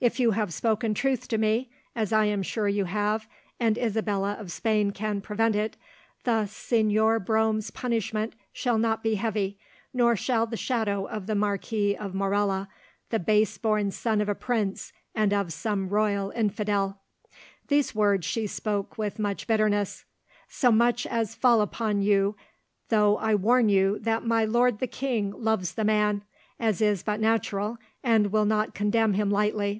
If 0.00 0.18
you 0.18 0.30
have 0.30 0.54
spoken 0.54 0.94
truth 0.94 1.28
to 1.28 1.36
me, 1.36 1.68
as 1.94 2.10
I 2.10 2.24
am 2.24 2.42
sure 2.42 2.66
you 2.66 2.86
have, 2.86 3.28
and 3.58 3.76
Isabella 3.76 4.32
of 4.40 4.50
Spain 4.50 4.92
can 4.92 5.20
prevent 5.20 5.54
it, 5.54 5.76
the 6.24 6.44
Señor 6.46 7.22
Brome's 7.22 7.70
punishment 7.70 8.32
shall 8.50 8.78
not 8.78 9.02
be 9.02 9.16
heavy, 9.16 9.58
nor 9.92 10.16
shall 10.16 10.46
the 10.46 10.56
shadow 10.56 11.04
of 11.04 11.26
the 11.26 11.34
Marquis 11.34 11.94
of 11.94 12.14
Morella, 12.14 12.70
the 13.10 13.18
base 13.18 13.58
born 13.58 13.90
son 13.90 14.22
of 14.22 14.28
a 14.30 14.34
prince 14.34 14.94
and 15.14 15.34
of 15.34 15.52
some 15.52 15.90
royal 15.90 16.30
infidel"—these 16.30 17.94
words 17.94 18.26
she 18.26 18.46
spoke 18.46 18.96
with 18.96 19.18
much 19.18 19.46
bitterness—"so 19.46 20.72
much 20.72 21.04
as 21.08 21.34
fall 21.34 21.60
upon 21.60 22.00
you, 22.00 22.36
though 22.88 23.18
I 23.18 23.34
warn 23.34 23.68
you 23.68 23.98
that 23.98 24.24
my 24.24 24.46
lord 24.46 24.78
the 24.78 24.86
king 24.86 25.32
loves 25.32 25.74
the 25.74 25.84
man, 25.84 26.24
as 26.58 26.80
is 26.80 27.02
but 27.02 27.20
natural, 27.20 27.76
and 28.02 28.32
will 28.32 28.46
not 28.46 28.72
condemn 28.72 29.12
him 29.12 29.30
lightly. 29.30 29.78